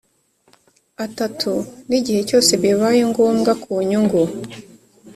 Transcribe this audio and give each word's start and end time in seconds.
atatu 1.05 1.51
n 1.89 1.91
igihe 1.99 2.21
cyose 2.29 2.51
bibaye 2.61 3.01
ngombwa 3.11 3.51
ku 3.63 3.71
nyungu 3.89 4.21